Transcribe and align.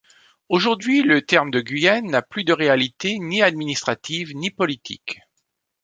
Aujourd'hui, 0.49 1.03
le 1.03 1.21
terme 1.21 1.51
de 1.51 1.61
Guyenne 1.61 2.09
n'a 2.09 2.23
plus 2.23 2.43
de 2.43 2.53
réalité 2.53 3.19
ni 3.19 3.43
administrative, 3.43 4.35
ni 4.35 4.49
politique. 4.49 5.19